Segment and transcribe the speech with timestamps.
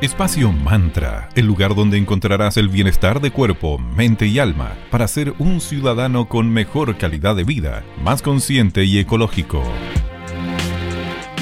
[0.00, 5.34] Espacio Mantra, el lugar donde encontrarás el bienestar de cuerpo, mente y alma para ser
[5.40, 9.60] un ciudadano con mejor calidad de vida, más consciente y ecológico.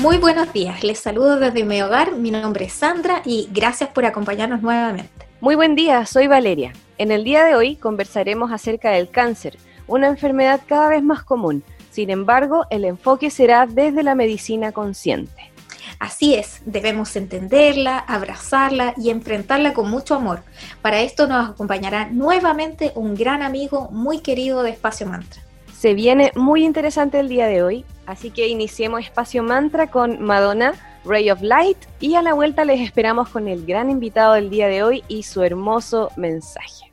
[0.00, 4.06] Muy buenos días, les saludo desde mi hogar, mi nombre es Sandra y gracias por
[4.06, 5.26] acompañarnos nuevamente.
[5.42, 6.72] Muy buen día, soy Valeria.
[6.96, 11.62] En el día de hoy conversaremos acerca del cáncer, una enfermedad cada vez más común.
[11.90, 15.55] Sin embargo, el enfoque será desde la medicina consciente.
[15.98, 20.42] Así es, debemos entenderla, abrazarla y enfrentarla con mucho amor.
[20.82, 25.42] Para esto nos acompañará nuevamente un gran amigo muy querido de Espacio Mantra.
[25.76, 30.72] Se viene muy interesante el día de hoy, así que iniciemos Espacio Mantra con Madonna,
[31.04, 34.68] Ray of Light y a la vuelta les esperamos con el gran invitado del día
[34.68, 36.92] de hoy y su hermoso mensaje.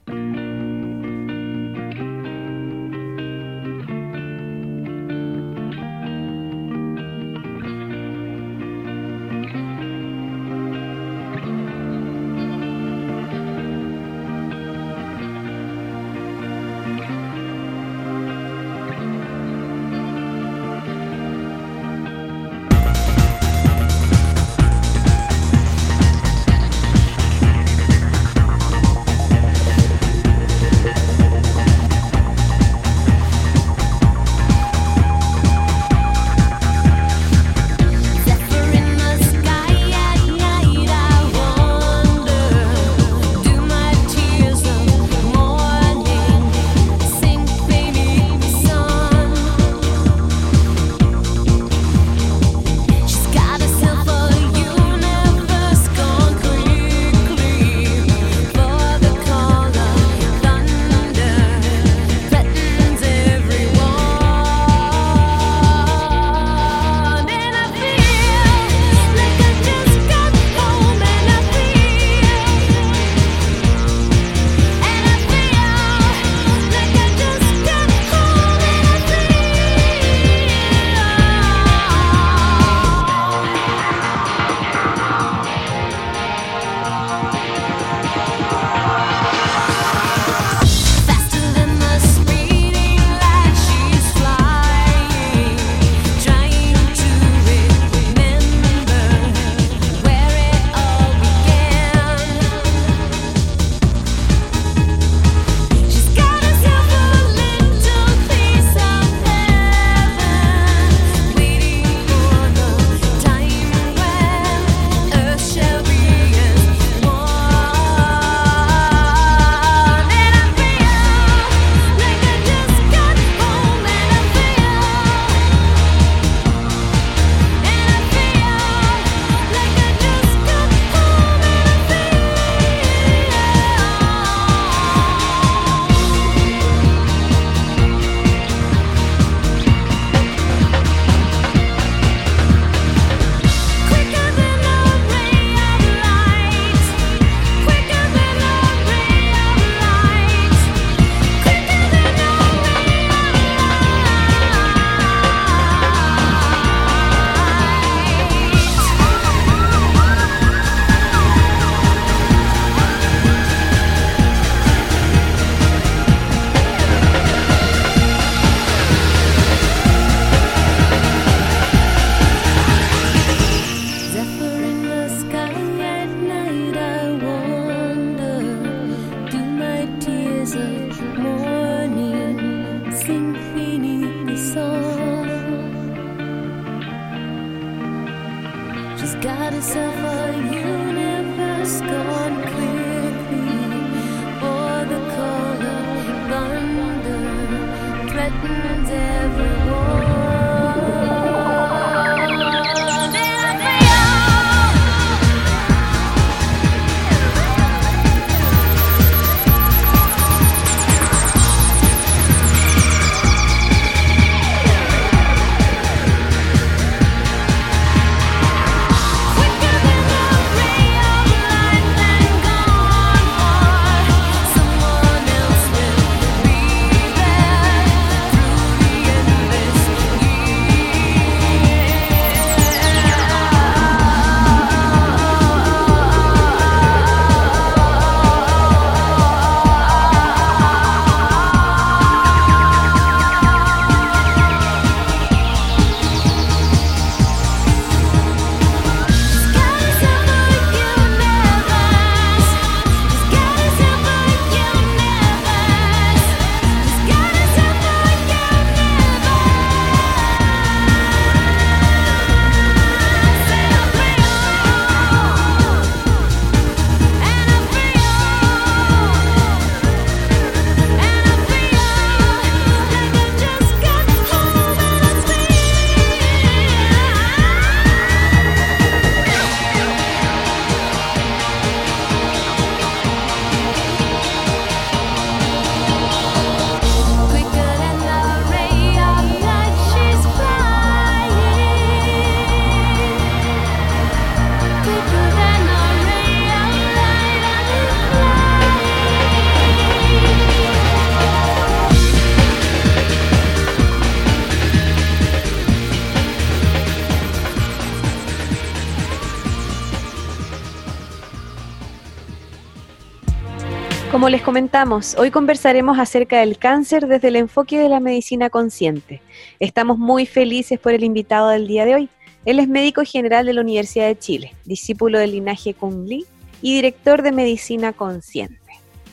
[314.23, 319.21] Como les comentamos, hoy conversaremos acerca del cáncer desde el enfoque de la medicina consciente.
[319.59, 322.09] Estamos muy felices por el invitado del día de hoy.
[322.45, 326.25] Él es médico general de la Universidad de Chile, discípulo del linaje Kung Lee
[326.61, 328.61] y director de medicina consciente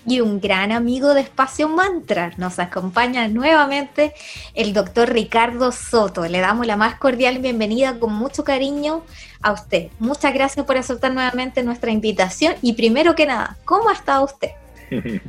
[0.06, 2.32] y un gran amigo de Espacio Mantra.
[2.36, 4.14] Nos acompaña nuevamente
[4.54, 6.24] el doctor Ricardo Soto.
[6.28, 9.02] Le damos la más cordial bienvenida con mucho cariño
[9.42, 9.88] a usted.
[9.98, 14.50] Muchas gracias por aceptar nuevamente nuestra invitación y primero que nada, ¿cómo ha estado usted?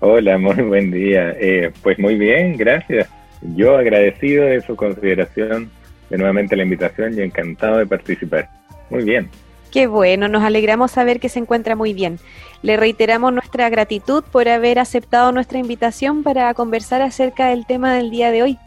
[0.00, 1.34] Hola, muy buen día.
[1.38, 3.08] Eh, pues muy bien, gracias.
[3.54, 5.70] Yo agradecido de su consideración
[6.10, 8.48] de nuevamente la invitación y encantado de participar.
[8.90, 9.28] Muy bien.
[9.70, 12.20] Qué bueno, nos alegramos saber que se encuentra muy bien.
[12.62, 18.10] Le reiteramos nuestra gratitud por haber aceptado nuestra invitación para conversar acerca del tema del
[18.10, 18.58] día de hoy.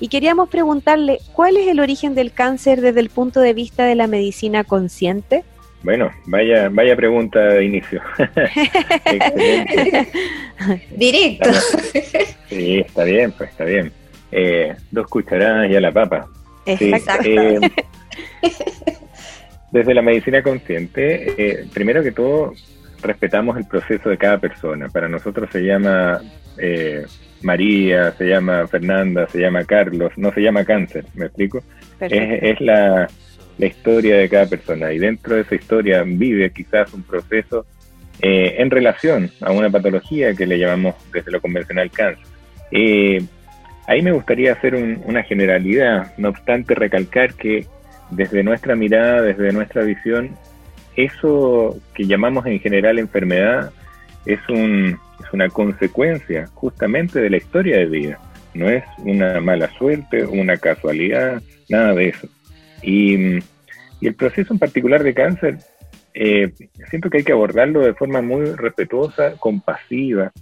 [0.00, 3.94] Y queríamos preguntarle, ¿cuál es el origen del cáncer desde el punto de vista de
[3.94, 5.44] la medicina consciente?
[5.82, 8.00] Bueno, vaya, vaya pregunta de inicio.
[10.96, 11.50] Directo.
[12.48, 13.92] sí, está bien, pues está bien.
[14.32, 16.28] Eh, dos cucharadas y a la papa.
[16.66, 17.28] Exacto.
[17.28, 17.60] Eh,
[19.70, 22.52] desde la medicina consciente, eh, primero que todo,
[23.02, 24.88] respetamos el proceso de cada persona.
[24.88, 26.20] Para nosotros se llama
[26.58, 27.04] eh,
[27.42, 31.62] María, se llama Fernanda, se llama Carlos, no se llama cáncer, ¿me explico?
[32.00, 33.08] Es, la,
[33.64, 37.64] historia de cada persona y dentro de esa historia vive quizás un proceso
[38.20, 42.26] eh, en relación a una patología que le llamamos desde lo convencional cáncer.
[43.86, 47.66] ahí me gustaría hacer una generalidad, no obstante recalcar que
[48.10, 50.36] desde nuestra mirada, desde nuestra visión,
[50.96, 53.70] eso que llamamos en general enfermedad
[54.24, 58.18] es, un, es una consecuencia justamente de la historia de vida.
[58.54, 62.28] No es una mala suerte, una casualidad, nada de eso.
[62.82, 63.38] Y,
[64.02, 65.58] el proceso en particular de cáncer,
[66.14, 66.52] eh,
[66.90, 70.32] siento que hay que abordarlo de forma muy respetuosa, compasiva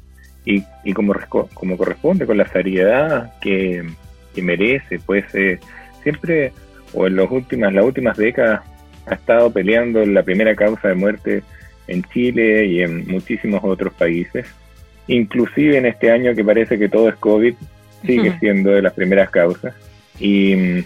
[0.44, 1.14] y, y como,
[1.54, 3.84] como corresponde, con la seriedad que,
[4.34, 4.98] que merece.
[4.98, 5.60] Pues eh,
[6.02, 6.52] siempre
[6.94, 8.62] o en los últimas, las últimas décadas
[9.06, 11.42] ha estado peleando la primera causa de muerte
[11.86, 14.46] en Chile y en muchísimos otros países.
[15.06, 17.54] Inclusive en este año que parece que todo es COVID,
[18.06, 19.74] sigue siendo de las primeras causas.
[20.18, 20.84] Y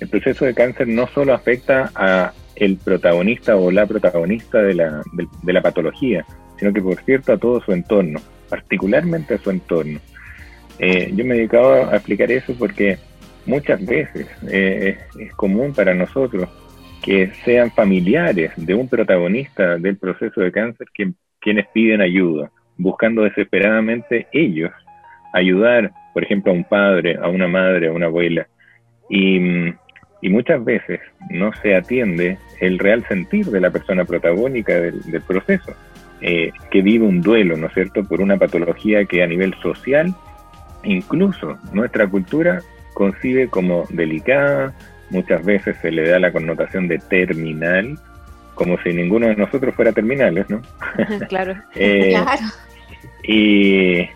[0.00, 5.02] el proceso de cáncer no solo afecta a el protagonista o la protagonista de la,
[5.12, 6.24] de, la patología,
[6.58, 10.00] sino que por cierto a todo su entorno, particularmente a su entorno.
[10.78, 12.98] Eh, yo me he dedicado a explicar eso porque
[13.46, 16.48] muchas veces eh, es, común para nosotros
[17.02, 20.88] que sean familiares de un protagonista del proceso de cáncer
[21.40, 24.70] quienes piden ayuda, buscando desesperadamente ellos
[25.32, 28.46] ayudar, por ejemplo, a un padre, a una madre, a una abuela.
[29.08, 29.72] Y,
[30.28, 31.00] muchas veces
[31.30, 35.72] no se atiende el real sentir de la persona protagónica del, proceso,
[36.20, 40.14] eh, que vive un duelo, ¿no es cierto?, por una patología que a nivel social,
[40.84, 42.60] incluso nuestra cultura,
[42.92, 44.74] concibe como delicada,
[45.08, 47.98] muchas veces se le da la connotación de terminal,
[48.54, 50.60] como si ninguno de nosotros fuera terminales, ¿no?
[51.28, 51.54] claro.
[51.74, 52.42] Eh, claro.
[53.22, 54.08] Y,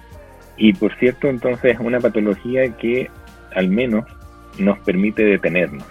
[0.57, 3.11] y por cierto, entonces, una patología que
[3.55, 4.05] al menos
[4.59, 5.85] nos permite detenernos.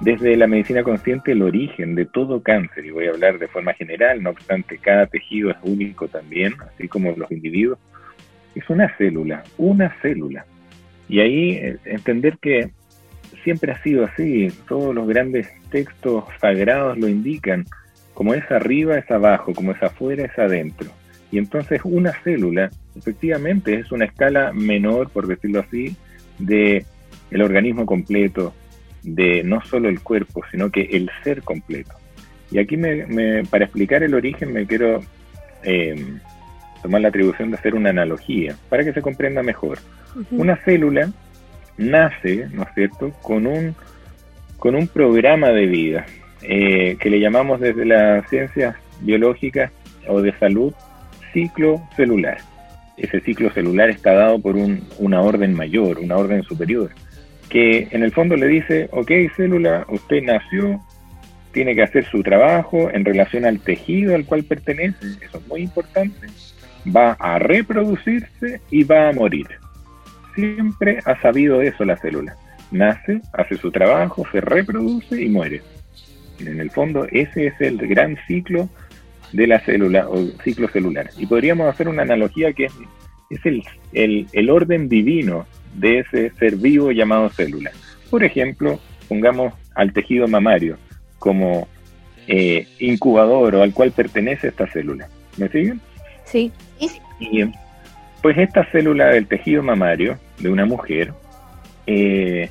[0.00, 3.72] Desde la medicina consciente, el origen de todo cáncer, y voy a hablar de forma
[3.74, 7.78] general, no obstante, cada tejido es único también, así como los individuos,
[8.54, 10.44] es una célula, una célula.
[11.08, 12.70] Y ahí eh, entender que
[13.42, 17.64] siempre ha sido así, todos los grandes textos sagrados lo indican,
[18.14, 20.90] como es arriba es abajo, como es afuera es adentro.
[21.30, 25.96] Y entonces una célula efectivamente es una escala menor, por decirlo así,
[26.38, 26.84] de
[27.30, 28.54] el organismo completo,
[29.04, 31.92] de no solo el cuerpo, sino que el ser completo.
[32.50, 35.00] Y aquí me, para explicar el origen me quiero
[35.62, 35.94] eh,
[36.82, 39.78] tomar la atribución de hacer una analogía, para que se comprenda mejor.
[40.30, 41.10] Una célula
[41.76, 43.74] nace, ¿no es cierto?, con un,
[44.58, 46.06] con un programa de vida
[46.42, 49.72] eh, que le llamamos desde las ciencias biológicas
[50.06, 50.72] o de salud
[51.32, 52.38] ciclo celular.
[52.96, 56.90] Ese ciclo celular está dado por un, una orden mayor, una orden superior,
[57.48, 60.80] que en el fondo le dice, ok célula, usted nació,
[61.52, 65.62] tiene que hacer su trabajo en relación al tejido al cual pertenece, eso es muy
[65.62, 66.26] importante,
[66.94, 69.46] va a reproducirse y va a morir
[70.34, 72.36] siempre ha sabido eso la célula.
[72.70, 75.62] Nace, hace su trabajo, se reproduce y muere.
[76.40, 78.68] En el fondo, ese es el gran ciclo
[79.32, 81.10] de la célula o ciclo celular.
[81.16, 86.92] Y podríamos hacer una analogía que es, el, el, orden divino de ese ser vivo
[86.92, 87.70] llamado célula.
[88.10, 90.78] Por ejemplo, pongamos al tejido mamario
[91.18, 91.68] como
[92.26, 95.08] eh, incubador o al cual pertenece esta célula.
[95.36, 95.80] ¿Me siguen?
[96.24, 96.52] Sí.
[97.20, 97.44] Y
[98.22, 101.12] pues esta célula del tejido mamario de una mujer
[101.86, 102.50] eh,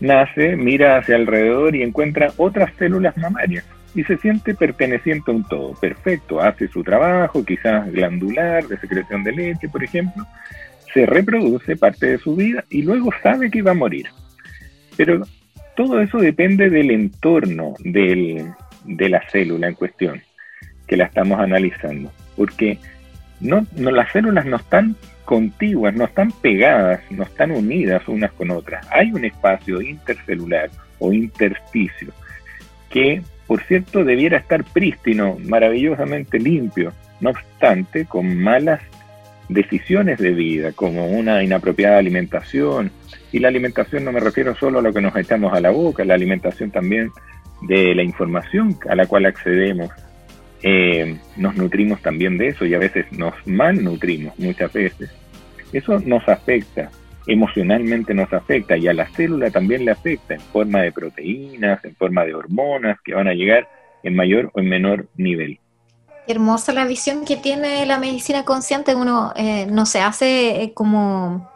[0.00, 3.64] nace, mira hacia alrededor y encuentra otras células mamarias
[3.94, 5.74] y se siente perteneciente a un todo.
[5.74, 10.24] Perfecto, hace su trabajo, quizás glandular, de secreción de leche, por ejemplo,
[10.92, 14.06] se reproduce parte de su vida y luego sabe que va a morir.
[14.96, 15.22] Pero
[15.76, 18.52] todo eso depende del entorno del,
[18.84, 20.22] de la célula en cuestión
[20.86, 22.78] que la estamos analizando, porque
[23.40, 28.86] no, las células no están contiguas, no están pegadas, no están unidas unas con otras.
[28.90, 30.68] Hay un espacio intercelular
[30.98, 32.12] o intersticio
[32.90, 38.80] que, por cierto, debiera estar prístino, maravillosamente limpio, no obstante, con malas
[39.50, 42.90] decisiones de vida, como una inapropiada alimentación.
[43.32, 46.04] Y la alimentación no me refiero solo a lo que nos echamos a la boca,
[46.04, 47.10] la alimentación también
[47.62, 49.90] de la información a la cual accedemos.
[50.62, 55.10] Eh, nos nutrimos también de eso y a veces nos malnutrimos muchas veces.
[55.72, 56.90] Eso nos afecta,
[57.26, 61.94] emocionalmente nos afecta y a la célula también le afecta en forma de proteínas, en
[61.96, 63.68] forma de hormonas que van a llegar
[64.02, 65.58] en mayor o en menor nivel.
[66.26, 71.50] Hermosa la visión que tiene la medicina consciente, uno eh, no se hace eh, como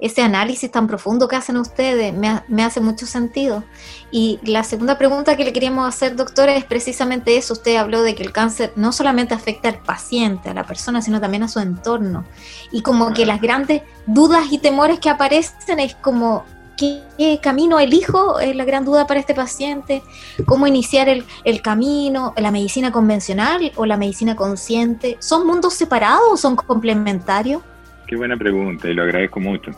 [0.00, 3.64] ese análisis tan profundo que hacen ustedes me, hace mucho sentido.
[4.10, 7.54] Y la segunda pregunta que le queríamos hacer, doctora, es precisamente eso.
[7.54, 11.20] Usted habló de que el cáncer no solamente afecta al paciente, a la persona, sino
[11.20, 12.24] también a su entorno.
[12.70, 16.44] Y como que las grandes dudas y temores que aparecen es como,
[16.78, 18.40] ¿qué, camino elijo?
[18.40, 20.02] Es la gran duda para este paciente.
[20.46, 22.32] ¿Cómo iniciar el, el camino?
[22.36, 25.16] ¿La medicina convencional o la medicina consciente?
[25.18, 27.62] ¿Son mundos separados o son complementarios?
[28.06, 29.72] Qué buena pregunta y lo agradezco mucho.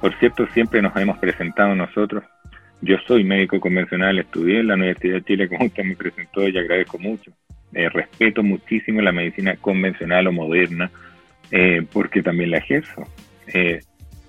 [0.00, 2.22] Por cierto, siempre nos hemos presentado nosotros.
[2.82, 6.58] Yo soy médico convencional, estudié en la Universidad de Chile, como usted me presentó, y
[6.58, 7.32] agradezco mucho.
[7.72, 10.90] Eh, respeto muchísimo la medicina convencional o moderna,
[11.50, 13.04] eh, porque también la ejerzo.
[13.46, 13.80] Eh,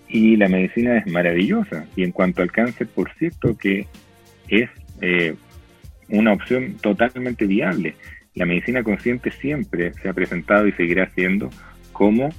[0.07, 1.85] y la medicina es maravillosa.
[1.95, 3.87] Y en cuanto al cáncer, por cierto, que
[4.47, 4.69] es
[6.09, 7.95] una opción totalmente viable.
[8.35, 11.49] La medicina consciente siempre se ha presentado y seguirá siendo
[11.91, 12.29] como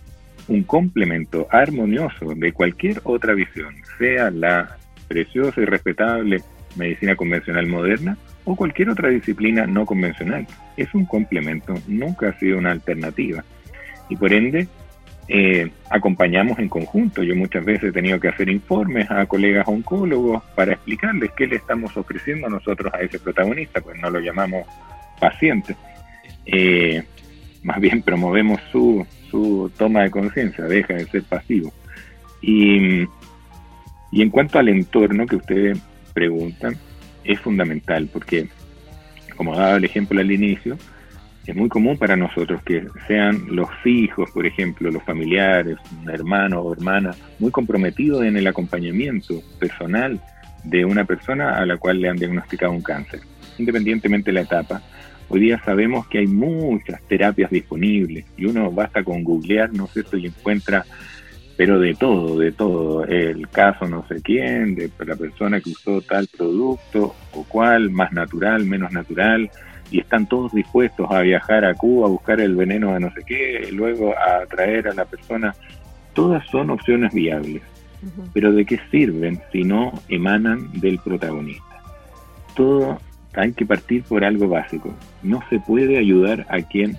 [0.48, 4.76] un complemento armonioso de cualquier otra visión, sea la
[5.08, 6.42] preciosa y respetable
[6.76, 10.46] medicina convencional moderna o cualquier otra disciplina no convencional.
[10.76, 13.44] Es un complemento, nunca ha sido una alternativa.
[14.08, 14.68] Y por ende,
[15.28, 17.22] eh, acompañamos en conjunto.
[17.22, 21.56] Yo muchas veces he tenido que hacer informes a colegas oncólogos para explicarles qué le
[21.56, 24.66] estamos ofreciendo nosotros a ese protagonista, pues no lo llamamos
[25.20, 25.76] paciente.
[26.44, 27.02] Eh,
[27.62, 31.72] más bien promovemos su, su toma de conciencia, deja de ser pasivo.
[32.40, 33.02] Y,
[34.12, 35.78] y en cuanto al entorno que ustedes
[36.14, 36.76] preguntan,
[37.24, 38.48] es fundamental porque,
[39.34, 40.78] como daba el ejemplo al inicio,
[41.46, 46.60] es muy común para nosotros que sean los hijos, por ejemplo, los familiares, un hermano
[46.60, 50.20] o hermana, muy comprometidos en el acompañamiento personal
[50.64, 53.20] de una persona a la cual le han diagnosticado un cáncer,
[53.58, 54.82] independientemente de la etapa,
[55.28, 60.16] Hoy día sabemos que hay muchas terapias disponibles y uno basta con googlear, ¿no cierto?,
[60.16, 60.84] y encuentra,
[61.56, 66.00] pero de todo, de todo, el caso no sé quién, de la persona que usó
[66.00, 69.50] tal producto o cual, más natural, menos natural,
[69.90, 73.22] y están todos dispuestos a viajar a Cuba a buscar el veneno de no sé
[73.26, 75.54] qué, y luego a traer a la persona.
[76.12, 77.62] Todas son opciones viables,
[78.32, 81.82] pero ¿de qué sirven si no emanan del protagonista?
[82.54, 82.98] Todo
[83.34, 84.94] hay que partir por algo básico.
[85.22, 86.96] No se puede ayudar a quien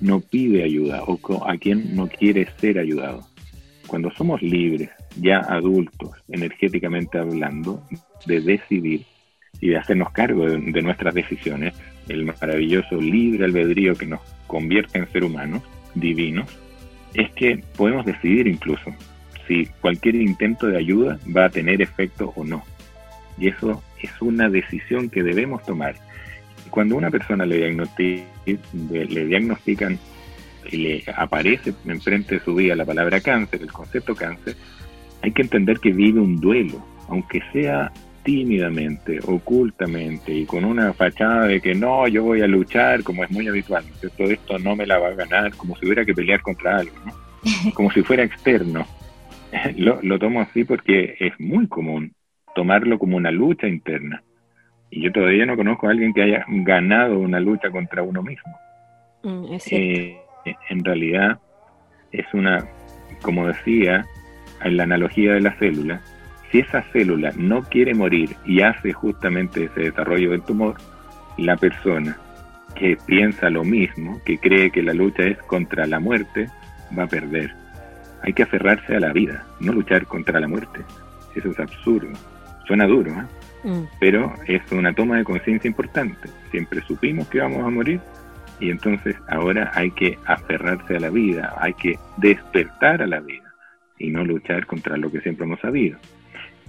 [0.00, 3.26] no pide ayuda o a quien no quiere ser ayudado.
[3.86, 7.82] Cuando somos libres, ya adultos, energéticamente hablando,
[8.26, 9.06] de decidir
[9.60, 11.74] y de hacernos cargo de, nuestras decisiones,
[12.08, 15.62] el maravilloso libre albedrío que nos convierte en ser humanos,
[15.94, 16.48] divinos,
[17.14, 18.94] es que podemos decidir incluso
[19.46, 22.62] si cualquier intento de ayuda va a tener efecto o no.
[23.38, 25.94] Y eso es una decisión que debemos tomar.
[26.70, 27.58] Cuando una persona le,
[28.84, 29.98] le diagnostican
[30.70, 34.54] y le aparece enfrente de su vida la palabra cáncer, el concepto cáncer,
[35.22, 37.90] hay que entender que vive un duelo, aunque sea
[38.28, 43.30] tímidamente, ocultamente y con una fachada de que no, yo voy a luchar, como es
[43.30, 43.82] muy habitual,
[44.18, 46.94] todo esto no me la va a ganar, como si hubiera que pelear contra algo,
[47.74, 48.86] como si fuera externo.
[49.78, 52.12] Lo, lo tomo así porque es muy común
[52.54, 54.22] tomarlo como una lucha interna.
[54.90, 58.54] Y yo todavía no conozco a alguien que haya ganado una lucha contra uno mismo.
[59.22, 60.18] Mm, eh,
[60.68, 61.38] en realidad
[62.12, 62.68] es una,
[63.22, 64.04] como decía,
[64.62, 66.02] en la analogía de la célula,
[66.50, 70.76] si esa célula no quiere morir y hace justamente ese desarrollo del tumor,
[71.36, 72.16] la persona
[72.74, 76.48] que piensa lo mismo, que cree que la lucha es contra la muerte,
[76.96, 77.52] va a perder.
[78.22, 80.80] Hay que aferrarse a la vida, no luchar contra la muerte.
[81.34, 82.16] Eso es absurdo.
[82.66, 83.68] Suena duro, ¿eh?
[83.68, 83.82] mm.
[84.00, 86.28] pero es una toma de conciencia importante.
[86.50, 88.00] Siempre supimos que íbamos a morir
[88.60, 93.54] y entonces ahora hay que aferrarse a la vida, hay que despertar a la vida
[93.98, 95.98] y no luchar contra lo que siempre hemos sabido.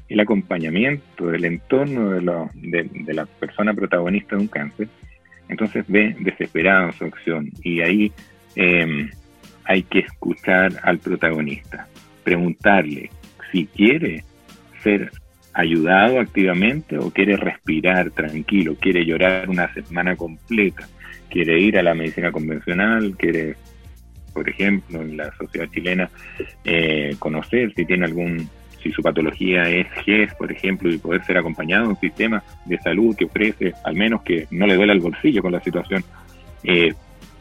[0.10, 4.88] El acompañamiento del entorno de, de, la persona protagonista de un cáncer,
[5.48, 8.12] entonces ve desesperada su acción y ahí
[8.56, 9.10] em,
[9.66, 11.88] hay que escuchar al protagonista,
[12.24, 13.10] preguntarle
[13.52, 14.24] si quiere
[14.84, 15.12] ser
[15.54, 20.88] ayudado activamente o quiere respirar tranquilo, quiere llorar una semana completa,
[21.30, 23.56] quiere ir a la medicina convencional, quiere,
[24.34, 26.10] por ejemplo, en la sociedad chilena,
[26.64, 28.50] eh, conocer si tiene algún,
[28.82, 32.78] si su patología es GES, por ejemplo, y poder ser acompañado en un sistema de
[32.80, 36.04] salud que ofrece, al menos que no le duela el bolsillo con la situación,
[36.64, 36.94] eh,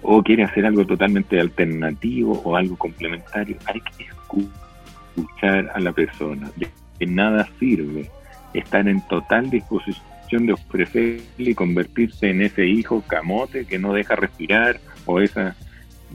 [0.02, 6.50] o quiere hacer algo totalmente alternativo o algo complementario, hay que escuchar a la persona.
[6.98, 8.10] De nada sirve
[8.54, 14.14] estar en total disposición de ofrecerle y convertirse en ese hijo camote que no deja
[14.14, 15.56] respirar o esa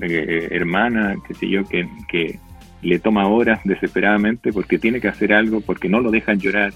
[0.02, 2.40] eh, hermana, qué sé yo, que
[2.84, 6.74] le toma horas desesperadamente porque tiene que hacer algo, porque no lo dejan llorar.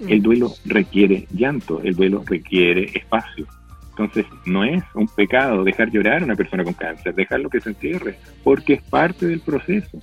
[0.00, 0.22] El mm.
[0.22, 3.46] duelo requiere llanto, el duelo requiere espacio.
[3.90, 7.70] Entonces, no es un pecado dejar llorar a una persona con cáncer, dejarlo que se
[7.70, 10.00] encierre, porque es parte del proceso.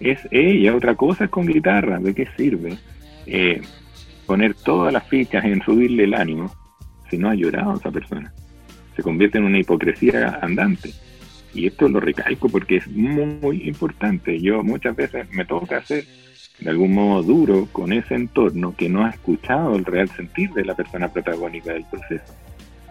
[0.00, 2.76] Es ella, otra cosa es con guitarra, ¿de qué sirve?
[3.26, 3.62] Eh,
[4.26, 6.54] poner todas las fichas en subirle el ánimo
[7.08, 8.32] si no ha llorado a esa persona.
[8.96, 10.90] Se convierte en una hipocresía andante.
[11.54, 14.40] Y esto lo recalco porque es muy importante.
[14.40, 16.04] Yo muchas veces me toca hacer
[16.60, 20.64] de algún modo duro con ese entorno que no ha escuchado el real sentir de
[20.64, 22.32] la persona protagónica del proceso.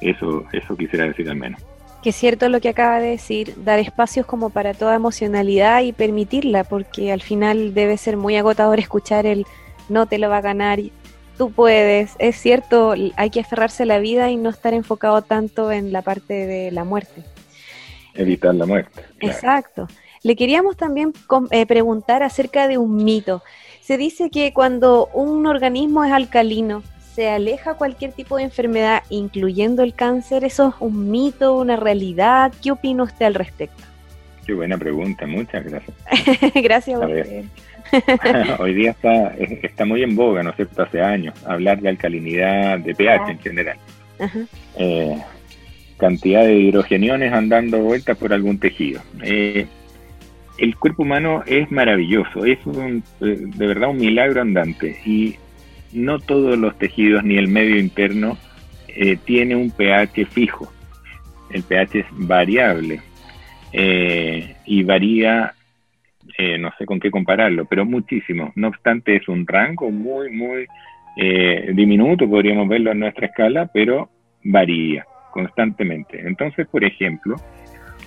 [0.01, 1.61] Eso, eso quisiera decir al menos.
[2.03, 5.93] Que es cierto lo que acaba de decir, dar espacios como para toda emocionalidad y
[5.93, 9.45] permitirla, porque al final debe ser muy agotador escuchar el
[9.87, 10.79] no te lo va a ganar,
[11.37, 12.15] tú puedes.
[12.17, 16.01] Es cierto, hay que aferrarse a la vida y no estar enfocado tanto en la
[16.01, 17.23] parte de la muerte.
[18.13, 19.03] Evitar la muerte.
[19.19, 19.87] Exacto.
[20.23, 21.13] Le queríamos también
[21.51, 23.41] eh, preguntar acerca de un mito.
[23.81, 26.83] Se dice que cuando un organismo es alcalino,
[27.15, 30.43] se aleja cualquier tipo de enfermedad, incluyendo el cáncer?
[30.43, 32.53] ¿Eso es un mito, una realidad?
[32.63, 33.83] ¿Qué opina usted al respecto?
[34.45, 35.95] Qué buena pregunta, muchas gracias.
[36.55, 37.07] gracias a,
[38.59, 40.83] Hoy día está, está muy en boga, ¿no es cierto?
[40.83, 43.77] Hace años, hablar de alcalinidad, de pH en general.
[44.77, 45.17] Eh,
[46.01, 49.01] cantidad de hidrogeniones andando vueltas por algún tejido.
[49.21, 49.67] Eh,
[50.57, 55.35] el cuerpo humano es maravilloso, es un, eh, de verdad un milagro andante y
[55.93, 58.35] no todos los tejidos ni el medio interno
[58.87, 60.73] eh, tiene un pH fijo.
[61.51, 62.99] El pH es variable
[63.73, 65.53] eh, y varía,
[66.59, 68.51] no sé con qué compararlo, pero muchísimo.
[68.55, 70.65] No obstante, es un rango muy, muy
[71.73, 74.09] diminuto, podríamos verlo en nuestra escala, pero
[74.43, 76.21] varía constantemente.
[76.25, 77.35] Entonces, por ejemplo,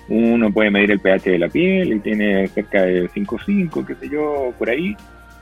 [0.07, 4.09] uno puede medir el pH de la piel y tiene cerca de 5,5, qué sé
[4.09, 4.95] yo, por ahí,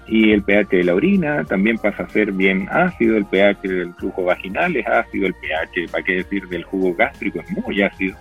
[0.07, 3.93] y el pH de la orina también pasa a ser bien ácido, el pH del
[3.93, 8.15] flujo vaginal es ácido, el pH, para qué decir, del jugo gástrico es muy ácido.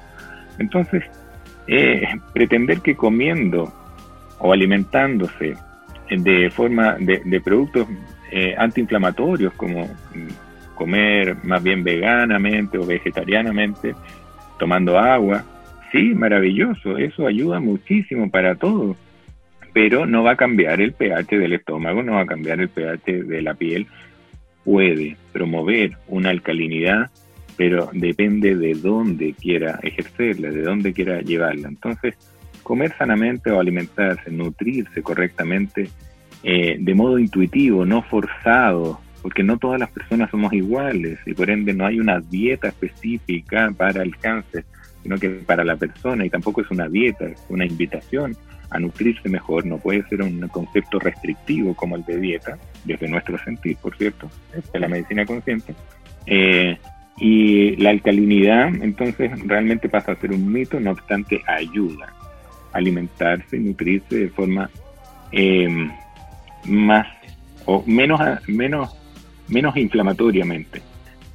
[0.59, 1.05] Entonces,
[1.67, 3.73] eh, pretender que comiendo
[4.39, 5.55] o alimentándose
[6.11, 7.87] de forma de, productos
[8.31, 9.89] eh, antiinflamatorios como
[10.75, 13.95] comer más bien veganamente o vegetarianamente,
[14.59, 15.45] tomando agua,
[15.91, 18.97] sí, maravilloso, eso ayuda muchísimo para todo
[19.73, 23.25] pero no va a cambiar el pH del estómago, no va a cambiar el pH
[23.25, 23.87] de la piel.
[24.65, 27.11] Puede promover una alcalinidad,
[27.57, 31.69] pero depende de dónde quiera ejercerla, de dónde quiera llevarla.
[31.69, 32.15] Entonces,
[32.63, 35.89] comer sanamente o alimentarse, nutrirse correctamente
[36.43, 41.49] eh, de modo intuitivo, no forzado, porque no todas las personas somos iguales y por
[41.49, 44.65] ende no hay una dieta específica para el cáncer,
[45.03, 48.37] sino que para la persona y tampoco es una dieta, es una invitación
[48.71, 53.39] a nutrirse mejor, no puede ser un concepto restrictivo como el de dieta, desde nuestro
[53.45, 54.31] sentir, por cierto,
[54.73, 55.75] de la medicina consciente.
[56.27, 56.79] Eh,
[57.19, 62.15] y la alcalinidad, entonces, realmente pasa a ser un mito, no obstante, ayuda
[62.73, 64.71] a alimentarse y nutrirse de forma
[65.33, 65.91] em,
[66.65, 67.07] más
[67.67, 68.97] o menos, menos,
[69.53, 70.83] menos inflamatoriamente.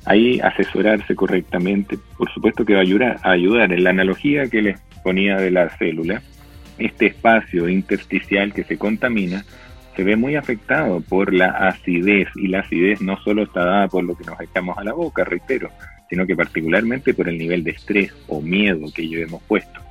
[0.06, 5.38] Ahí asesorarse correctamente, por supuesto que va a ayudar, en la analogía que les ponía
[5.38, 6.22] de la célula,
[6.78, 9.44] este espacio intersticial que se contamina
[9.96, 14.04] se ve muy afectado por la acidez y la acidez no solo está dada por
[14.04, 15.72] lo que nos echamos a la boca, reitero,
[16.10, 19.82] sino que particularmente por el nivel de estrés o miedo que hemos puesto.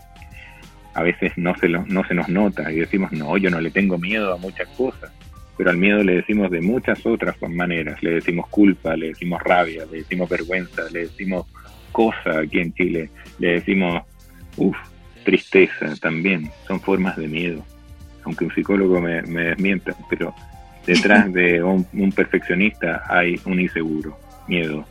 [0.95, 3.99] a veces no se, no se nos nota y decimos, no, yo no le tengo
[3.99, 5.11] miedo a muchas cosas,
[5.57, 9.85] pero al miedo le decimos de muchas otras maneras, le decimos culpa, le decimos rabia,
[9.91, 11.47] le decimos vergüenza, le decimos
[11.93, 14.03] cosa aquí en Chile, le decimos,
[14.57, 14.77] uff,
[15.25, 17.65] tristeza también, son formas de miedo,
[18.25, 20.35] aunque un psicólogo me, me desmienta, pero
[20.87, 24.85] detrás de un, un perfeccionista hay un inseguro, miedo,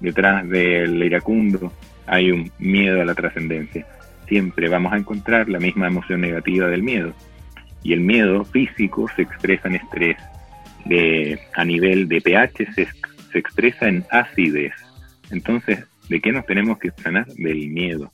[0.00, 1.72] detrás del iracundo
[2.06, 3.86] hay un miedo a la trascendencia.
[4.28, 7.12] Siempre vamos a encontrar la misma emoción negativa del miedo.
[7.82, 10.16] Y el miedo físico se expresa en estrés.
[10.84, 12.88] De, a nivel de pH se,
[13.32, 14.72] se expresa en acidez.
[15.30, 17.26] Entonces, ¿de qué nos tenemos que sanar?
[17.26, 18.12] Del miedo.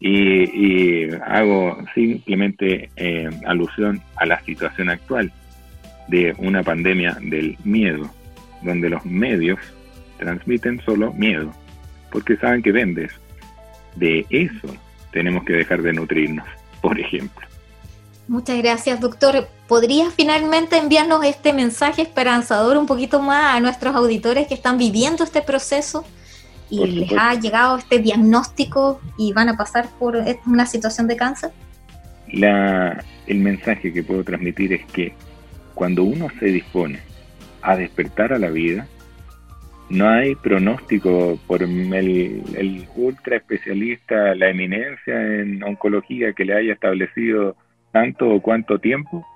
[0.00, 5.30] Y, hago simplemente eh, alusión a la situación actual
[6.08, 8.10] de una pandemia del miedo,
[8.62, 9.58] donde los medios
[10.18, 11.52] transmiten solo miedo,
[12.10, 13.12] porque saben que vendes.
[13.96, 14.74] De eso
[15.12, 16.46] tenemos que dejar de nutrirnos,
[16.80, 17.46] por ejemplo.
[18.30, 19.48] Muchas gracias, doctor.
[19.66, 25.24] ¿Podrías finalmente enviarnos este mensaje esperanzador un poquito más a nuestros auditores que están viviendo
[25.24, 26.04] este proceso
[26.70, 30.16] y les ha llegado este diagnóstico y van a pasar por
[30.46, 31.50] una situación de cáncer?
[32.32, 35.12] La, el mensaje que puedo transmitir es que
[35.74, 37.00] cuando uno se dispone
[37.62, 38.86] a despertar a la vida,
[39.88, 47.56] no hay pronóstico por el, ultra especialista, la eminencia en oncología que le haya establecido
[47.92, 49.26] tanto o cuánto tiempo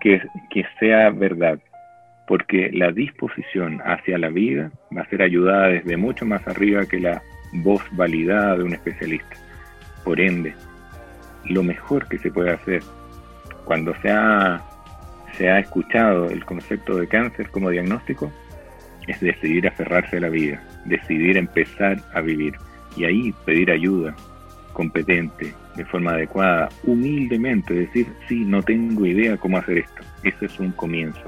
[0.00, 1.58] que, que sea verdad,
[2.26, 7.00] porque la disposición hacia la vida va a ser ayudada desde mucho más arriba que
[7.00, 9.36] la voz validada de un especialista.
[10.04, 10.54] Por ende,
[11.44, 12.82] lo mejor que se puede hacer
[13.64, 14.62] cuando se ha,
[15.32, 18.30] se ha escuchado el concepto de cáncer como diagnóstico
[19.06, 22.54] es decidir aferrarse a la vida, decidir empezar a vivir
[22.96, 24.14] y ahí pedir ayuda
[24.72, 30.02] competente, de forma adecuada, humildemente, decir, sí, no tengo idea cómo hacer esto.
[30.22, 31.22] Ese es un comienzo,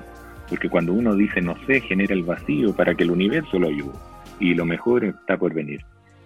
[0.49, 3.99] porque cuando uno dice no sé, genera el vacío para que el universo lo ayude
[4.39, 5.81] y lo mejor está por venir.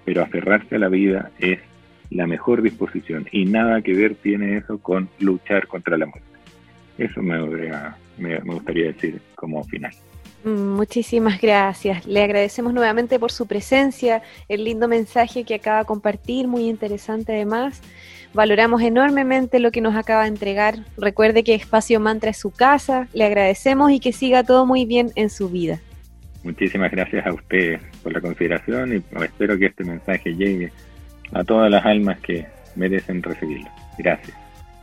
[0.04, 1.60] Pero aferrarse a la vida es
[2.10, 6.28] la mejor disposición y nada que ver tiene eso con luchar contra la muerte.
[6.98, 7.38] Eso me,
[8.18, 9.92] me gustaría decir como final.
[10.44, 12.06] Muchísimas gracias.
[12.06, 17.32] Le agradecemos nuevamente por su presencia, el lindo mensaje que acaba de compartir, muy interesante
[17.32, 17.82] además.
[18.32, 20.76] Valoramos enormemente lo que nos acaba de entregar.
[20.96, 23.08] Recuerde que Espacio Mantra es su casa.
[23.12, 25.80] Le agradecemos y que siga todo muy bien en su vida.
[26.42, 30.72] Muchísimas gracias a ustedes por la consideración y espero que este mensaje llegue
[31.32, 33.68] a todas las almas que merecen recibirlo.
[33.98, 34.36] Gracias.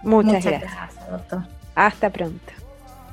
[0.03, 1.41] Muchas, gracias doctor.
[1.73, 2.66] Hasta pronto.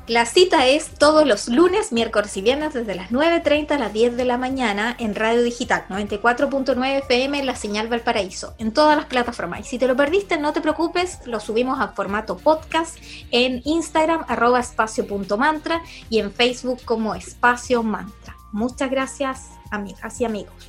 [0.06, 4.18] La cita es todos los lunes, miércoles y viernes desde las 9.30 a las 10
[4.18, 9.60] de la mañana en Radio Digital 94.9 FM la señal Valparaíso, en todas las plataformas.
[9.60, 12.98] Y si te lo perdiste, no te preocupes, lo subimos a formato podcast
[13.30, 18.36] en Instagram arroba espacio.mantra y en Facebook como espacio mantra.
[18.52, 20.68] Muchas gracias amigas y amigos.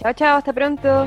[0.00, 1.06] Chao, chao, hasta pronto.